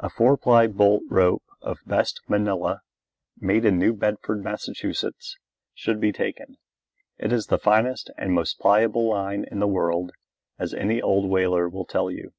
A 0.00 0.10
four 0.10 0.36
ply 0.36 0.66
bolt 0.66 1.04
rope 1.08 1.44
of 1.62 1.78
best 1.86 2.20
manilla, 2.28 2.80
made 3.38 3.64
in 3.64 3.78
New 3.78 3.92
Bedford, 3.92 4.42
Mass., 4.42 4.68
should 5.76 6.00
be 6.00 6.10
taken. 6.10 6.56
It 7.18 7.32
is 7.32 7.46
the 7.46 7.58
finest 7.60 8.10
and 8.18 8.32
most 8.32 8.58
pliable 8.58 9.06
line 9.08 9.46
in 9.48 9.60
the 9.60 9.68
world, 9.68 10.10
as 10.58 10.74
any 10.74 11.00
old 11.00 11.30
whaler 11.30 11.68
will 11.68 11.86
tell 11.86 12.10
you. 12.10 12.32